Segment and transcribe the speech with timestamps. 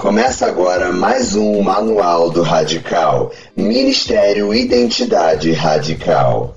[0.00, 3.32] Começa agora mais um Manual do Radical.
[3.56, 6.54] Ministério Identidade Radical.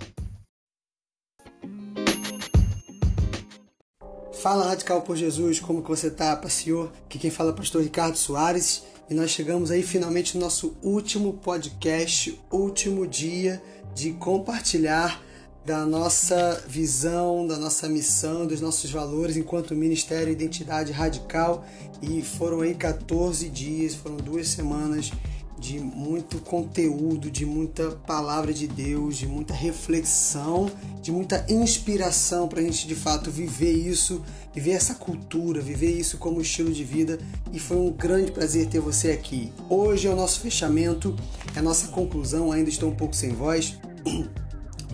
[4.31, 6.91] Fala Radical por Jesus, como que você tá, pastor?
[7.07, 10.77] Aqui quem fala é o pastor Ricardo Soares e nós chegamos aí finalmente no nosso
[10.83, 13.59] último podcast, último dia
[13.95, 15.19] de compartilhar
[15.65, 21.65] da nossa visão, da nossa missão, dos nossos valores enquanto Ministério Identidade Radical.
[22.01, 25.11] E foram aí 14 dias, foram duas semanas
[25.59, 30.71] de muito conteúdo, de muita palavra de Deus, de muita reflexão,
[31.03, 34.23] de muita inspiração para a gente de fato viver isso,
[34.55, 37.19] viver essa cultura, viver isso como estilo de vida.
[37.53, 39.53] E foi um grande prazer ter você aqui.
[39.69, 41.15] Hoje é o nosso fechamento,
[41.55, 42.51] é a nossa conclusão.
[42.51, 43.77] Ainda estou um pouco sem voz.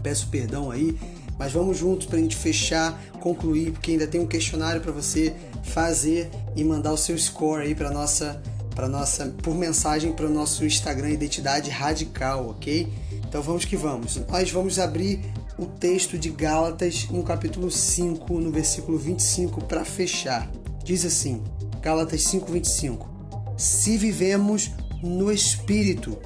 [0.07, 0.97] peço perdão aí,
[1.37, 5.33] mas vamos juntos para a gente fechar, concluir, porque ainda tem um questionário para você
[5.63, 8.41] fazer e mandar o seu score aí para nossa,
[8.73, 12.87] para nossa, por mensagem para o nosso Instagram Identidade Radical, ok?
[13.27, 14.15] Então vamos que vamos.
[14.29, 15.19] Nós vamos abrir
[15.59, 20.49] o texto de Gálatas no capítulo 5, no versículo 25, para fechar.
[20.85, 21.43] Diz assim,
[21.81, 23.09] Gálatas 5, 25:
[23.57, 24.71] Se vivemos
[25.03, 26.17] no Espírito,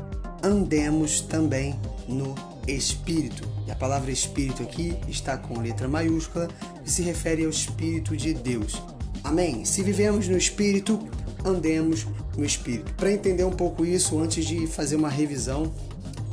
[0.43, 1.75] andemos também
[2.07, 2.50] no Espírito.
[2.67, 6.47] E a palavra Espírito aqui está com letra maiúscula
[6.85, 8.81] e se refere ao Espírito de Deus.
[9.23, 9.65] Amém?
[9.65, 10.99] Se vivemos no Espírito,
[11.43, 12.05] andemos
[12.37, 12.93] no Espírito.
[12.93, 15.71] Para entender um pouco isso, antes de fazer uma revisão,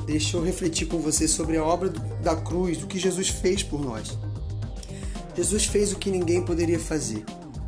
[0.07, 1.91] deixa eu refletir com você sobre a obra
[2.23, 4.17] da cruz, do que Jesus fez por nós.
[5.37, 7.25] Jesus fez o que ninguém poderia fazer.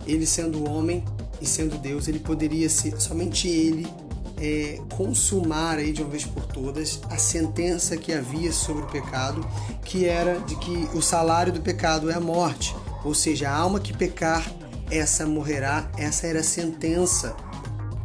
[0.07, 1.05] Ele sendo homem
[1.41, 3.87] e sendo Deus, ele poderia ser somente ele
[4.41, 9.47] é, consumar aí de uma vez por todas a sentença que havia sobre o pecado,
[9.85, 12.75] que era de que o salário do pecado é a morte,
[13.05, 14.51] ou seja, a alma que pecar,
[14.91, 17.37] essa morrerá, essa era a sentença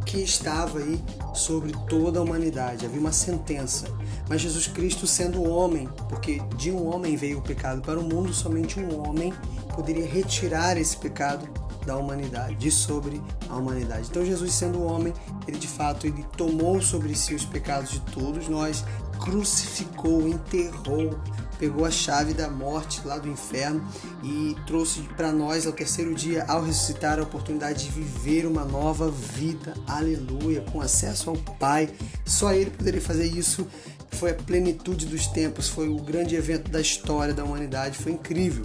[0.04, 1.02] que estava aí
[1.34, 3.86] sobre toda a humanidade, havia uma sentença.
[4.28, 8.32] Mas Jesus Cristo sendo homem, porque de um homem veio o pecado para o mundo,
[8.32, 9.32] somente um homem
[9.74, 11.48] poderia retirar esse pecado
[11.86, 14.08] da humanidade, de sobre a humanidade.
[14.10, 15.14] Então Jesus sendo homem,
[15.46, 18.84] ele de fato ele tomou sobre si os pecados de todos nós,
[19.18, 21.18] crucificou, enterrou,
[21.58, 23.86] pegou a chave da morte lá do inferno
[24.22, 29.10] e trouxe para nós ao terceiro dia, ao ressuscitar, a oportunidade de viver uma nova
[29.10, 29.74] vida.
[29.86, 31.88] Aleluia, com acesso ao Pai.
[32.24, 33.66] Só ele poderia fazer isso.
[34.12, 38.64] Foi a plenitude dos tempos, foi o grande evento da história da humanidade, foi incrível.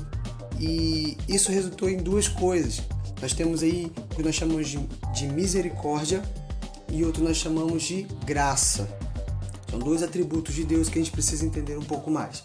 [0.59, 2.82] E isso resultou em duas coisas.
[3.22, 4.80] Nós temos aí o que nós chamamos de,
[5.14, 6.22] de misericórdia
[6.92, 8.90] e outro nós chamamos de graça.
[9.70, 12.44] São dois atributos de Deus que a gente precisa entender um pouco mais.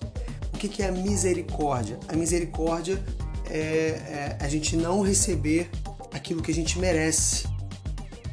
[0.52, 1.98] O que é a misericórdia?
[2.08, 3.02] A misericórdia
[3.46, 5.70] é, é a gente não receber
[6.12, 7.46] aquilo que a gente merece.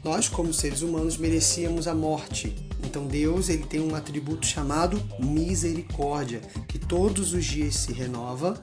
[0.04, 2.56] Nós, como seres humanos, merecíamos a morte.
[2.84, 8.62] Então Deus ele tem um atributo chamado misericórdia, que todos os dias se renova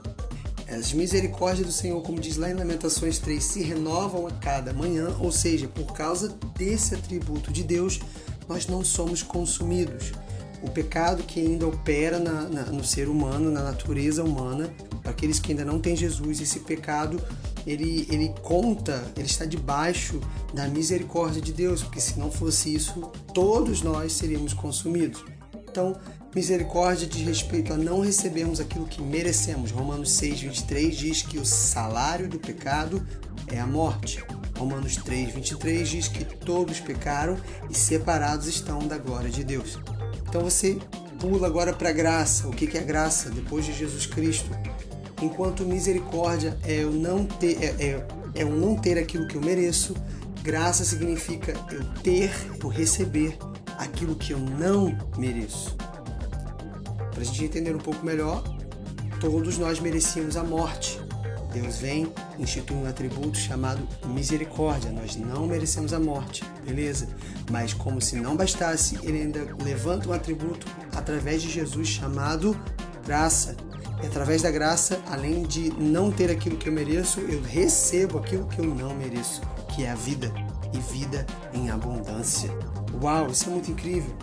[0.71, 5.17] as misericórdias do Senhor, como diz lá em Lamentações 3, se renovam a cada manhã,
[5.19, 8.01] ou seja, por causa desse atributo de Deus,
[8.49, 10.13] nós não somos consumidos.
[10.63, 14.71] O pecado que ainda opera na, na, no ser humano, na natureza humana,
[15.03, 17.21] para aqueles que ainda não têm Jesus, esse pecado
[17.67, 20.21] ele, ele conta, ele está debaixo
[20.55, 23.01] da misericórdia de Deus, porque se não fosse isso,
[23.35, 25.25] todos nós seríamos consumidos.
[25.69, 25.97] Então,
[26.35, 29.73] Misericórdia diz respeito a não recebermos aquilo que merecemos.
[29.73, 33.05] Romanos 6, 23 diz que o salário do pecado
[33.49, 34.25] é a morte.
[34.57, 37.37] Romanos 3, 23 diz que todos pecaram
[37.69, 39.81] e separados estão da glória de Deus.
[40.29, 40.79] Então você
[41.19, 42.47] pula agora para a graça.
[42.47, 43.29] O que é graça?
[43.31, 44.51] Depois de Jesus Cristo.
[45.21, 49.41] Enquanto misericórdia é eu não ter, é, é, é eu não ter aquilo que eu
[49.41, 49.97] mereço,
[50.45, 52.31] graça significa eu ter,
[52.63, 53.37] eu receber
[53.77, 55.77] aquilo que eu não mereço.
[57.21, 58.43] Para a gente entender um pouco melhor,
[59.21, 60.99] todos nós merecíamos a morte.
[61.53, 64.91] Deus vem, institui um atributo chamado misericórdia.
[64.91, 67.11] Nós não merecemos a morte, beleza?
[67.51, 72.59] Mas como se não bastasse, ele ainda levanta um atributo através de Jesus chamado
[73.05, 73.55] graça.
[74.03, 78.47] E através da graça, além de não ter aquilo que eu mereço, eu recebo aquilo
[78.47, 79.43] que eu não mereço,
[79.77, 80.33] que é a vida
[80.73, 82.51] e vida em abundância.
[83.03, 84.17] Uau, isso é muito incrível.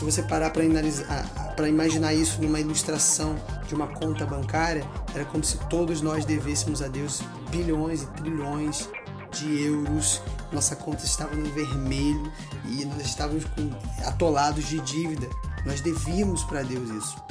[0.00, 3.36] Se você parar para imaginar isso numa ilustração
[3.68, 4.82] de uma conta bancária,
[5.14, 7.20] era como se todos nós devêssemos a Deus
[7.50, 8.88] bilhões e trilhões
[9.30, 10.22] de euros.
[10.50, 12.32] Nossa conta estava no vermelho
[12.64, 13.70] e nós estávamos com,
[14.06, 15.28] atolados de dívida.
[15.66, 17.22] Nós devíamos para Deus isso.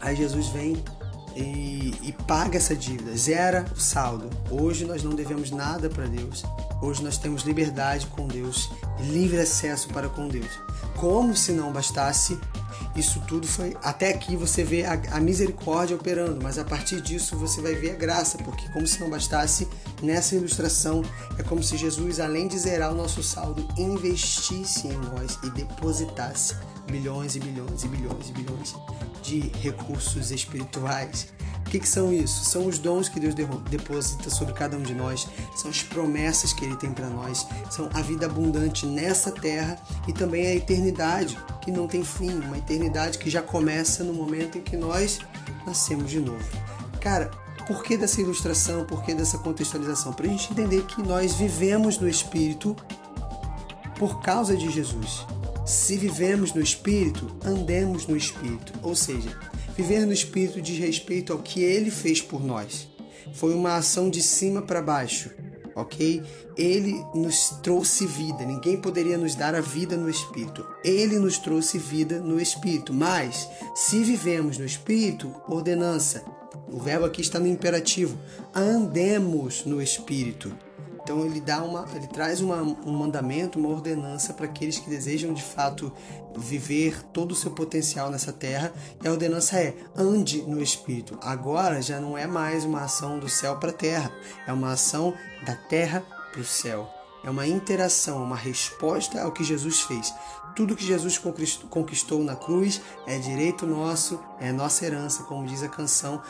[0.00, 0.80] Aí Jesus vem
[1.34, 4.30] e, e, paga essa dívida, zera o saldo.
[4.52, 6.44] Hoje nós não devemos nada para Deus.
[6.80, 10.50] Hoje nós temos liberdade com Deus livre acesso para com Deus.
[10.96, 12.38] Como se não bastasse,
[12.96, 13.76] isso tudo foi.
[13.82, 17.92] Até aqui você vê a, a, misericórdia operando, mas a partir disso você vai ver
[17.92, 19.68] a graça, porque, como se não bastasse,
[20.02, 21.02] nessa ilustração
[21.38, 26.56] é como se Jesus, além de zerar o nosso saldo, investisse em nós e depositasse
[26.86, 28.74] bilhões e bilhões e bilhões e bilhões
[29.22, 31.28] de recursos espirituais
[31.68, 32.46] o que, que, são isso?
[32.46, 36.64] São os dons que Deus deposita sobre cada um de nós, são as promessas que
[36.64, 41.70] Ele tem para nós, são a vida abundante nessa terra e também a eternidade que
[41.70, 45.18] não tem fim, uma eternidade que já começa no momento em que nós
[45.66, 46.42] nascemos de novo.
[47.02, 47.30] Cara,
[47.66, 48.86] por que dessa ilustração?
[48.86, 50.14] Por que dessa contextualização?
[50.14, 52.74] Para a gente entender que nós vivemos no Espírito
[53.98, 55.26] por causa de Jesus.
[55.66, 58.72] Se vivemos no Espírito, andemos no Espírito.
[58.82, 59.36] Ou seja,
[59.78, 62.88] Viver no Espírito diz respeito ao que ele fez por nós.
[63.32, 65.30] Foi uma ação de cima para baixo,
[65.72, 66.20] ok?
[66.56, 68.44] Ele nos trouxe vida.
[68.44, 70.66] Ninguém poderia nos dar a vida no Espírito.
[70.82, 72.92] Ele nos trouxe vida no Espírito.
[72.92, 76.24] Mas, se vivemos no Espírito, ordenança.
[76.72, 78.18] O verbo aqui está no imperativo.
[78.52, 80.52] Andemos no Espírito.
[81.08, 85.32] Então ele dá uma, ele traz uma, um mandamento, uma ordenança para aqueles que desejam
[85.32, 85.90] de fato
[86.36, 88.74] viver todo o seu potencial nessa terra.
[89.02, 91.18] E a ordenança é: ande no Espírito.
[91.22, 94.12] Agora já não é mais uma ação do céu para a terra,
[94.46, 95.14] é uma ação
[95.46, 96.86] da terra para o céu.
[97.24, 100.12] É uma interação, uma resposta ao que Jesus fez.
[100.54, 101.18] Tudo que Jesus
[101.70, 106.20] conquistou na cruz é direito nosso, é nossa herança, como diz a canção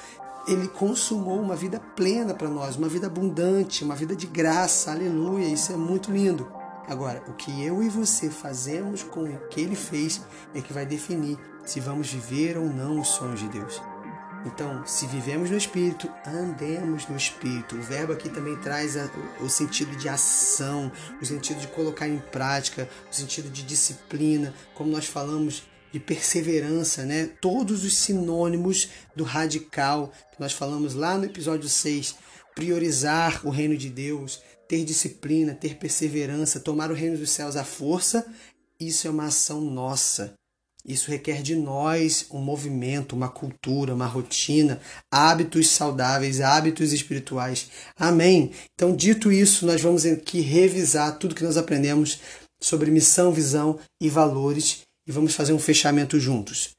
[0.48, 5.46] ele consumou uma vida plena para nós, uma vida abundante, uma vida de graça, aleluia,
[5.46, 6.50] isso é muito lindo.
[6.88, 10.22] Agora, o que eu e você fazemos com o que ele fez
[10.54, 13.80] é que vai definir se vamos viver ou não os sonhos de Deus.
[14.46, 17.76] Então, se vivemos no Espírito, andemos no Espírito.
[17.76, 19.10] O verbo aqui também traz a,
[19.40, 20.90] o sentido de ação,
[21.20, 27.04] o sentido de colocar em prática, o sentido de disciplina, como nós falamos de perseverança,
[27.04, 27.30] né?
[27.40, 32.14] Todos os sinônimos do radical que nós falamos lá no episódio 6.
[32.54, 37.64] Priorizar o reino de Deus, ter disciplina, ter perseverança, tomar o reino dos céus à
[37.64, 38.26] força,
[38.80, 40.34] isso é uma ação nossa.
[40.84, 44.80] Isso requer de nós um movimento, uma cultura, uma rotina,
[45.10, 47.70] hábitos saudáveis, hábitos espirituais.
[47.96, 48.52] Amém?
[48.74, 52.20] Então, dito isso, nós vamos aqui revisar tudo que nós aprendemos
[52.60, 56.76] sobre missão, visão e valores e vamos fazer um fechamento juntos.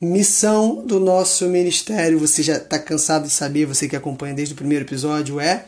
[0.00, 4.56] Missão do nosso ministério, você já está cansado de saber, você que acompanha desde o
[4.56, 5.66] primeiro episódio, é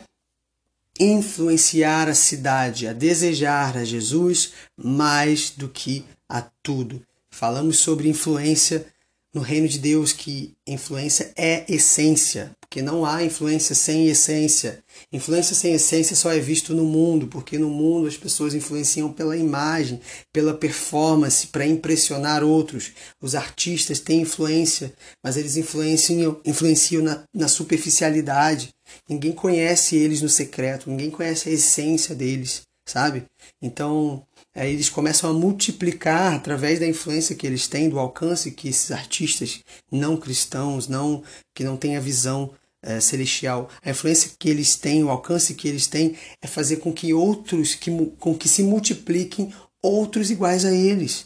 [0.99, 7.05] influenciar a cidade, a desejar a Jesus mais do que a tudo.
[7.29, 8.85] Falamos sobre influência
[9.33, 14.81] no reino de Deus, que influência é essência porque não há influência sem essência.
[15.11, 19.35] Influência sem essência só é visto no mundo, porque no mundo as pessoas influenciam pela
[19.35, 19.99] imagem,
[20.31, 22.93] pela performance, para impressionar outros.
[23.21, 28.69] Os artistas têm influência, mas eles influenciam, influenciam na, na superficialidade.
[29.09, 33.25] Ninguém conhece eles no secreto, ninguém conhece a essência deles, sabe?
[33.61, 38.67] Então, Aí eles começam a multiplicar através da influência que eles têm, do alcance que
[38.67, 41.23] esses artistas não cristãos, não
[41.55, 42.53] que não têm a visão
[42.83, 46.91] é, celestial, a influência que eles têm, o alcance que eles têm, é fazer com
[46.91, 51.25] que outros, que, com que se multipliquem outros iguais a eles.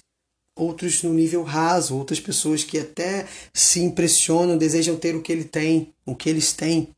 [0.55, 5.43] Outros no nível raso, outras pessoas que até se impressionam, desejam ter o que ele
[5.43, 6.89] tem, o que eles têm.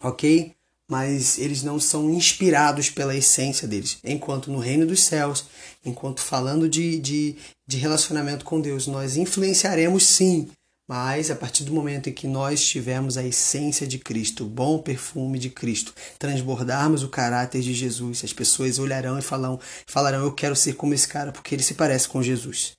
[0.00, 0.55] Ok?
[0.88, 3.98] Mas eles não são inspirados pela essência deles.
[4.04, 5.46] Enquanto no reino dos céus,
[5.84, 10.48] enquanto falando de, de, de relacionamento com Deus, nós influenciaremos sim
[10.88, 14.78] mas a partir do momento em que nós tivermos a essência de Cristo, o bom
[14.78, 20.32] perfume de Cristo, transbordarmos o caráter de Jesus, as pessoas olharão e falarão, falarão eu
[20.32, 22.74] quero ser como esse cara porque ele se parece com Jesus.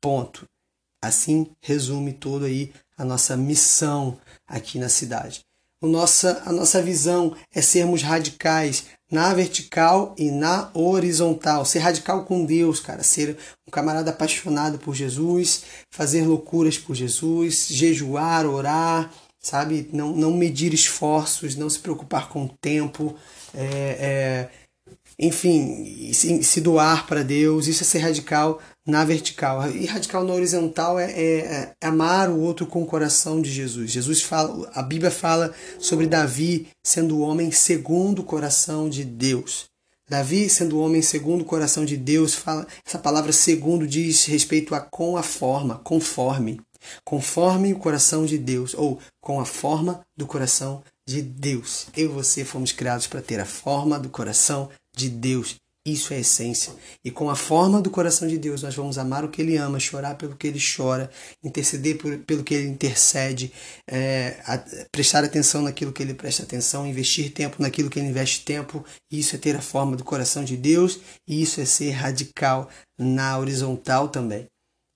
[0.00, 0.44] Ponto.
[1.00, 5.44] Assim resume todo aí a nossa missão aqui na cidade.
[5.82, 11.64] O nossa, a nossa visão é sermos radicais na vertical e na horizontal.
[11.64, 13.02] Ser radical com Deus, cara.
[13.02, 13.36] Ser
[13.66, 19.90] um camarada apaixonado por Jesus, fazer loucuras por Jesus, jejuar, orar, sabe?
[19.92, 23.16] Não, não medir esforços, não se preocupar com o tempo,
[23.52, 24.50] é, é,
[25.18, 27.66] enfim, se, doar para Deus.
[27.66, 29.70] Isso é ser radical na vertical.
[29.70, 33.90] E radical na horizontal é, é, é, amar o outro com o coração de Jesus.
[33.90, 39.70] Jesus fala, a Bíblia fala sobre Davi sendo homem segundo o coração de Deus.
[40.08, 44.80] Davi, sendo homem segundo o coração de Deus, fala, essa palavra segundo diz respeito a
[44.80, 46.60] com a forma, conforme.
[47.04, 51.86] Conforme o coração de Deus, ou com a forma do coração de Deus.
[51.96, 55.56] Eu e você fomos criados para ter a forma do coração de Deus.
[55.84, 56.72] Isso é essência.
[57.04, 59.80] E com a forma do coração de Deus, nós vamos amar o que Ele ama,
[59.80, 61.10] chorar pelo que Ele chora,
[61.42, 63.52] interceder por, pelo que Ele intercede,
[63.90, 64.58] é, a,
[64.92, 68.84] prestar atenção naquilo que Ele presta atenção, investir tempo naquilo que Ele investe tempo.
[69.10, 73.36] Isso é ter a forma do coração de Deus e isso é ser radical na
[73.36, 74.46] horizontal também.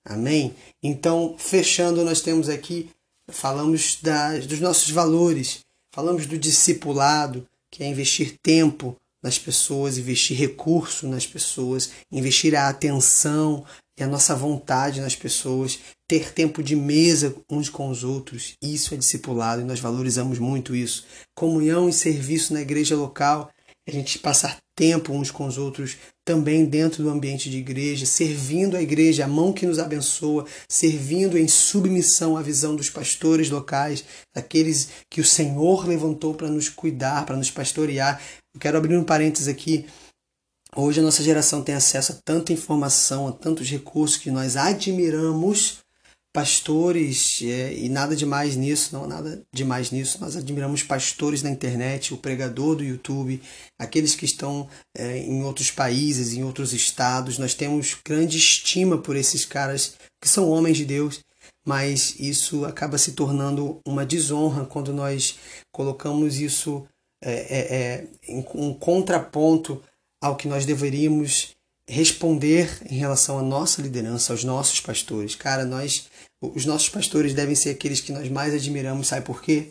[0.05, 0.55] Amém?
[0.81, 2.89] Então, fechando, nós temos aqui,
[3.29, 5.59] falamos da, dos nossos valores,
[5.93, 12.69] falamos do discipulado, que é investir tempo nas pessoas, investir recurso nas pessoas, investir a
[12.69, 13.65] atenção
[13.97, 18.53] e a nossa vontade nas pessoas, ter tempo de mesa uns com os outros.
[18.61, 21.05] Isso é discipulado e nós valorizamos muito isso.
[21.35, 23.49] Comunhão e serviço na igreja local,
[23.87, 28.77] a gente passar tempo uns com os outros, também dentro do ambiente de igreja, servindo
[28.77, 34.05] a igreja, a mão que nos abençoa, servindo em submissão à visão dos pastores locais,
[34.35, 38.21] daqueles que o Senhor levantou para nos cuidar, para nos pastorear.
[38.53, 39.87] Eu quero abrir um parênteses aqui.
[40.75, 45.79] Hoje a nossa geração tem acesso a tanta informação, a tantos recursos que nós admiramos
[46.37, 50.19] pastores é, e nada demais nisso, não nada demais nisso.
[50.21, 53.41] Nós admiramos pastores na internet, o pregador do YouTube,
[53.75, 57.39] aqueles que estão é, em outros países, em outros estados.
[57.39, 61.21] Nós temos grande estima por esses caras que são homens de Deus,
[61.65, 65.39] mas isso acaba se tornando uma desonra quando nós
[65.71, 66.85] colocamos isso
[67.19, 69.81] é, é, é em um contraponto
[70.21, 71.56] ao que nós deveríamos
[71.87, 75.35] responder em relação à nossa liderança, aos nossos pastores.
[75.35, 76.09] Cara, nós
[76.41, 79.69] os nossos pastores devem ser aqueles que nós mais admiramos, sabe por quê?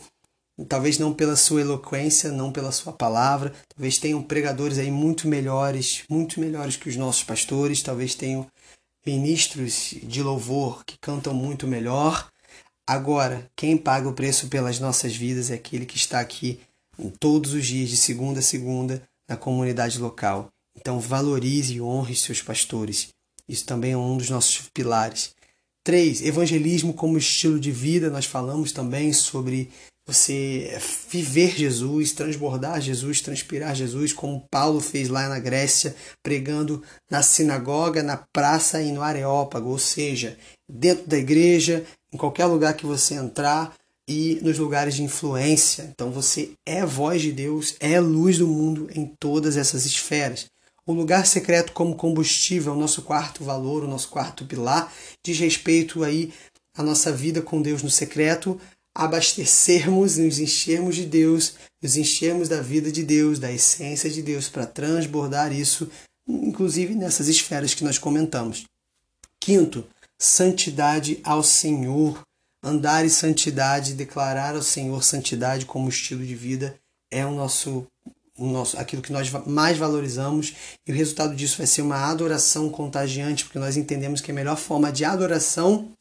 [0.68, 6.02] Talvez não pela sua eloquência, não pela sua palavra, talvez tenham pregadores aí muito melhores,
[6.08, 8.46] muito melhores que os nossos pastores, talvez tenham
[9.06, 12.28] ministros de louvor que cantam muito melhor.
[12.88, 16.58] Agora, quem paga o preço pelas nossas vidas é aquele que está aqui
[17.20, 20.48] todos os dias, de segunda a segunda, na comunidade local.
[20.76, 23.08] Então, valorize e honre seus pastores.
[23.48, 25.34] Isso também é um dos nossos pilares.
[25.84, 26.22] 3.
[26.22, 28.10] Evangelismo como estilo de vida.
[28.10, 29.70] Nós falamos também sobre
[30.06, 30.78] você
[31.10, 38.04] viver Jesus, transbordar Jesus, transpirar Jesus, como Paulo fez lá na Grécia, pregando na sinagoga,
[38.04, 43.14] na praça e no Areópago, ou seja, dentro da igreja, em qualquer lugar que você
[43.14, 43.74] entrar
[44.08, 45.90] e nos lugares de influência.
[45.92, 50.46] Então você é voz de Deus, é luz do mundo em todas essas esferas.
[50.86, 54.92] O lugar secreto como combustível, o nosso quarto valor, o nosso quarto pilar,
[55.24, 56.32] diz respeito aí
[56.76, 58.60] à nossa vida com Deus no secreto,
[58.94, 64.48] abastecermos, nos enchermos de Deus, nos enchermos da vida de Deus, da essência de Deus,
[64.48, 65.90] para transbordar isso,
[66.26, 68.64] inclusive nessas esferas que nós comentamos.
[69.40, 69.84] Quinto,
[70.18, 72.22] santidade ao Senhor.
[72.62, 76.76] Andar em santidade, declarar ao Senhor santidade como estilo de vida
[77.12, 77.86] é o nosso
[78.38, 80.54] nosso, aquilo que nós mais valorizamos,
[80.86, 84.56] e o resultado disso vai ser uma adoração contagiante, porque nós entendemos que a melhor
[84.56, 85.92] forma de adoração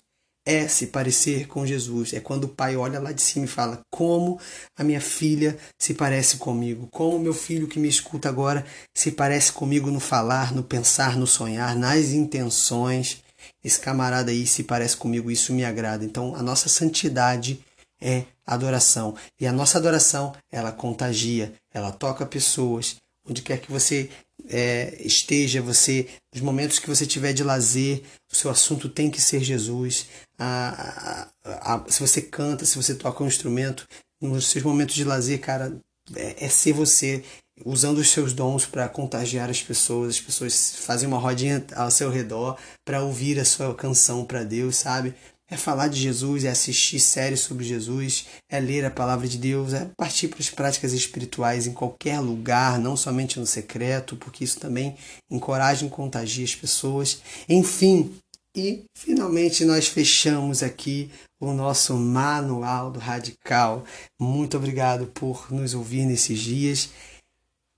[0.46, 2.14] é se parecer com Jesus.
[2.14, 4.40] É quando o pai olha lá de cima e fala: Como
[4.78, 8.66] a minha filha se parece comigo, como o meu filho que me escuta agora
[8.96, 13.24] se parece comigo no falar, no pensar, no sonhar, nas intenções.
[13.64, 16.06] Esse camarada aí se parece comigo, isso me agrada.
[16.06, 17.60] Então, a nossa santidade
[18.02, 19.16] é adoração.
[19.40, 22.98] E a nossa adoração, ela contagia, ela toca pessoas.
[23.28, 24.10] Onde quer que você
[24.48, 29.22] é, esteja, você, nos momentos que você tiver de lazer, o seu assunto tem que
[29.22, 30.08] ser Jesus.
[30.38, 33.88] A, a, a, se você canta, se você toca um instrumento,
[34.22, 35.76] nos seus momentos de lazer, cara,
[36.16, 37.24] é, é ser você
[37.64, 40.16] usando os seus dons para contagiar as pessoas.
[40.16, 44.76] As pessoas fazem uma rodinha ao seu redor para ouvir a sua canção para Deus,
[44.76, 45.16] sabe?
[45.50, 49.74] É falar de Jesus, é assistir séries sobre Jesus, é ler a palavra de Deus,
[49.74, 54.60] é partir para as práticas espirituais em qualquer lugar, não somente no secreto, porque isso
[54.60, 54.96] também
[55.30, 57.22] encoraja e contagia as pessoas.
[57.48, 58.16] Enfim,
[58.58, 63.84] e finalmente nós fechamos aqui o nosso manual do radical.
[64.20, 66.90] Muito obrigado por nos ouvir nesses dias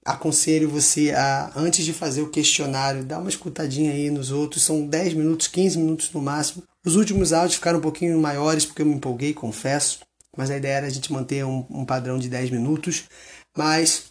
[0.08, 4.64] aconselho você a, antes de fazer o questionário, dar uma escutadinha aí nos outros.
[4.64, 6.64] São 10 minutos, 15 minutos no máximo.
[6.86, 10.00] Os últimos áudios ficaram um pouquinho maiores porque eu me empolguei, confesso.
[10.36, 13.04] Mas a ideia era a gente manter um, um padrão de 10 minutos.
[13.56, 14.06] Mas,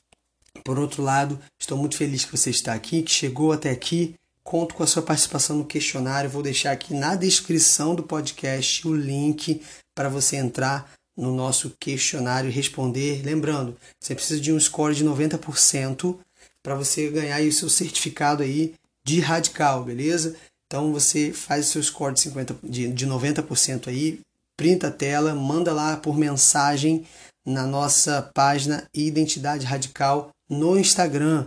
[0.63, 4.15] por outro lado, estou muito feliz que você está aqui, que chegou até aqui.
[4.45, 6.29] Conto com a sua participação no questionário.
[6.29, 9.63] Vou deixar aqui na descrição do podcast o link
[9.95, 13.23] para você entrar no nosso questionário e responder.
[13.25, 16.17] Lembrando, você precisa de um score de 90%
[16.63, 20.37] para você ganhar o seu certificado aí de radical, beleza?
[20.67, 24.21] Então você faz o seu score de, 50, de, de 90% aí,
[24.57, 27.07] printa a tela, manda lá por mensagem
[27.45, 31.47] na nossa página Identidade Radical no Instagram.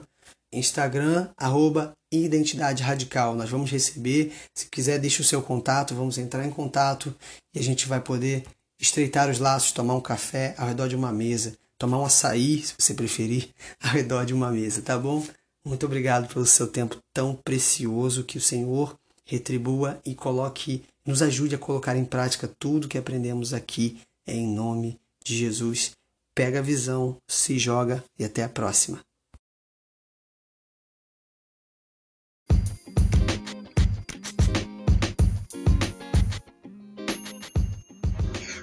[0.54, 3.36] Instagram, arroba Identidade Radical.
[3.36, 4.34] Nós vamos receber.
[4.56, 7.14] Se quiser, deixe o seu contato, vamos entrar em contato
[7.54, 8.46] e a gente vai poder
[8.80, 12.74] estreitar os laços, tomar um café ao redor de uma mesa, tomar um açaí, se
[12.78, 13.50] você preferir,
[13.84, 15.26] ao redor de uma mesa, tá bom?
[15.64, 18.24] Muito obrigado pelo seu tempo tão precioso.
[18.24, 23.54] Que o Senhor retribua e coloque, nos ajude a colocar em prática tudo que aprendemos
[23.54, 25.92] aqui, em nome de Jesus.
[26.34, 29.00] Pega a visão, se joga e até a próxima.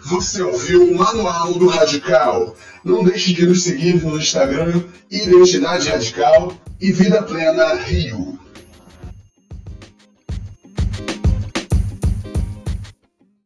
[0.06, 2.54] Você ouviu o Manual do Radical.
[2.84, 8.38] Não deixe de nos seguir no Instagram Identidade Radical e Vida Plena Rio.